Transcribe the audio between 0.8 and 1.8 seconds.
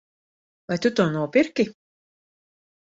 tu to nopirki?